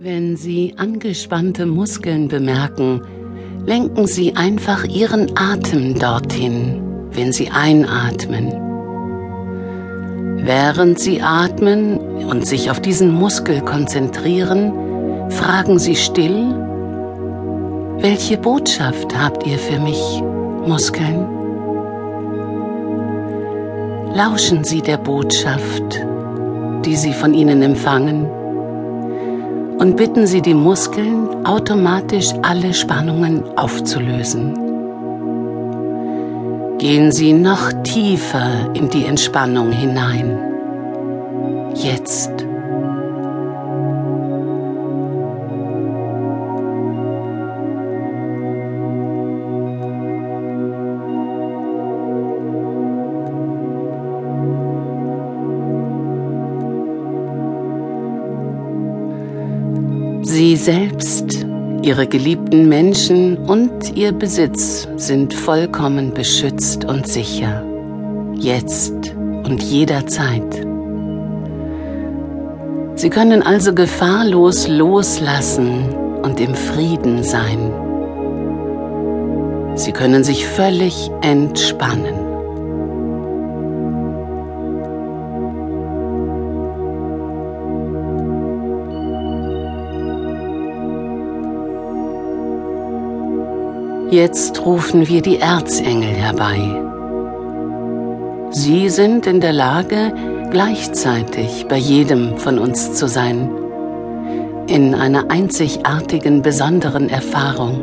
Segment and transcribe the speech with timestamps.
[0.00, 3.00] Wenn Sie angespannte Muskeln bemerken,
[3.64, 6.82] lenken Sie einfach Ihren Atem dorthin,
[7.12, 8.52] wenn Sie einatmen.
[10.44, 16.52] Während Sie atmen und sich auf diesen Muskel konzentrieren, fragen Sie still,
[17.98, 20.20] welche Botschaft habt ihr für mich,
[20.66, 21.24] Muskeln?
[24.12, 26.04] Lauschen Sie der Botschaft,
[26.84, 28.28] die Sie von ihnen empfangen
[29.78, 34.54] und bitten Sie die Muskeln, automatisch alle Spannungen aufzulösen.
[36.78, 40.38] Gehen Sie noch tiefer in die Entspannung hinein.
[41.74, 42.43] Jetzt.
[60.36, 61.46] Sie selbst,
[61.82, 67.64] ihre geliebten Menschen und ihr Besitz sind vollkommen beschützt und sicher.
[68.34, 70.66] Jetzt und jederzeit.
[72.96, 77.70] Sie können also gefahrlos loslassen und im Frieden sein.
[79.76, 82.23] Sie können sich völlig entspannen.
[94.14, 96.60] Jetzt rufen wir die Erzengel herbei.
[98.52, 100.12] Sie sind in der Lage,
[100.52, 103.50] gleichzeitig bei jedem von uns zu sein,
[104.68, 107.82] in einer einzigartigen, besonderen Erfahrung.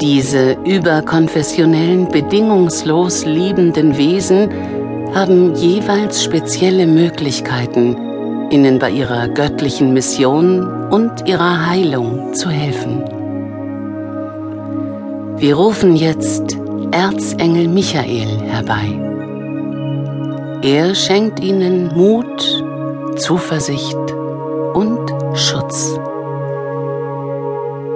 [0.00, 4.48] Diese überkonfessionellen, bedingungslos liebenden Wesen
[5.14, 7.98] haben jeweils spezielle Möglichkeiten,
[8.50, 13.04] ihnen bei ihrer göttlichen Mission und ihrer Heilung zu helfen.
[15.38, 16.58] Wir rufen jetzt
[16.92, 19.10] Erzengel Michael herbei.
[20.62, 22.64] Er schenkt ihnen Mut,
[23.16, 23.96] Zuversicht
[24.74, 25.00] und
[25.34, 25.98] Schutz.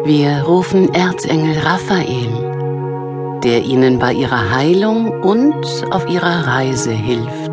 [0.04, 5.54] Wir rufen Erzengel Raphael, der ihnen bei ihrer Heilung und
[5.90, 7.43] auf ihrer Reise hilft.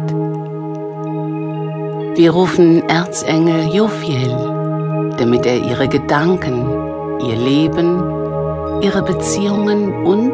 [2.13, 4.35] Wir rufen Erzengel Jophiel,
[5.17, 6.67] damit er ihre Gedanken,
[7.25, 8.03] ihr Leben,
[8.81, 10.33] ihre Beziehungen und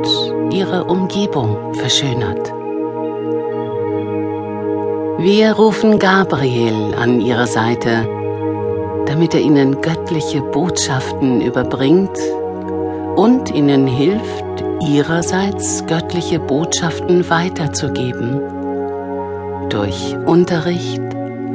[0.52, 2.52] ihre Umgebung verschönert.
[5.20, 8.08] Wir rufen Gabriel an ihre Seite,
[9.06, 12.18] damit er ihnen göttliche Botschaften überbringt
[13.16, 14.46] und ihnen hilft,
[14.82, 18.42] ihrerseits göttliche Botschaften weiterzugeben.
[19.70, 21.02] Durch Unterricht,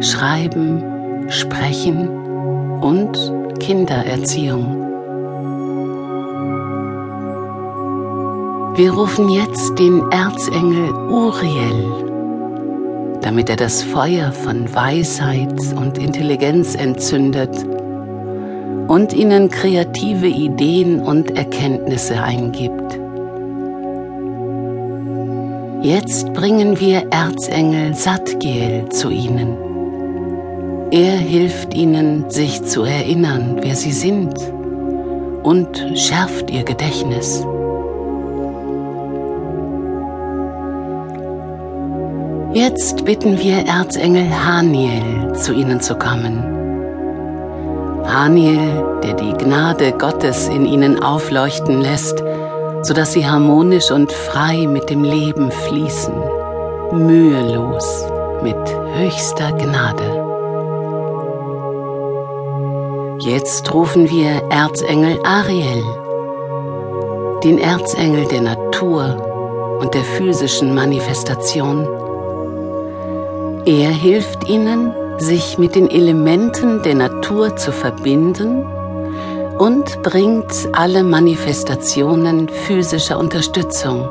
[0.02, 2.08] Schreiben, Sprechen
[2.80, 3.16] und
[3.60, 4.80] Kindererziehung.
[8.74, 17.64] Wir rufen jetzt den Erzengel Uriel, damit er das Feuer von Weisheit und Intelligenz entzündet
[18.88, 22.98] und ihnen kreative Ideen und Erkenntnisse eingibt.
[25.82, 29.71] Jetzt bringen wir Erzengel Satgiel zu ihnen.
[30.92, 34.34] Er hilft ihnen, sich zu erinnern, wer sie sind
[35.42, 37.46] und schärft ihr Gedächtnis.
[42.52, 46.44] Jetzt bitten wir Erzengel Haniel, zu ihnen zu kommen.
[48.04, 52.22] Haniel, der die Gnade Gottes in ihnen aufleuchten lässt,
[52.82, 56.12] sodass sie harmonisch und frei mit dem Leben fließen,
[56.92, 58.04] mühelos,
[58.42, 58.58] mit
[58.94, 60.21] höchster Gnade.
[63.24, 65.84] Jetzt rufen wir Erzengel Ariel,
[67.44, 71.86] den Erzengel der Natur und der physischen Manifestation.
[73.64, 78.66] Er hilft ihnen, sich mit den Elementen der Natur zu verbinden
[79.56, 84.08] und bringt alle Manifestationen physischer Unterstützung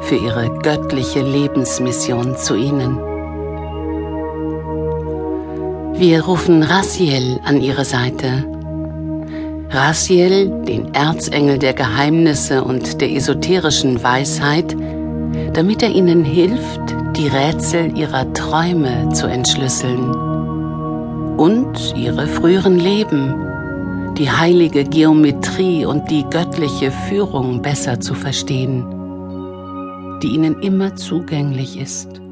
[0.00, 3.09] für ihre göttliche Lebensmission zu ihnen.
[6.00, 8.46] Wir rufen Raziel an ihre Seite.
[9.68, 14.74] Raziel, den Erzengel der Geheimnisse und der esoterischen Weisheit,
[15.52, 16.80] damit er ihnen hilft,
[17.18, 20.14] die Rätsel ihrer Träume zu entschlüsseln
[21.36, 23.34] und ihre früheren Leben,
[24.16, 28.86] die heilige Geometrie und die göttliche Führung besser zu verstehen,
[30.22, 32.22] die ihnen immer zugänglich ist.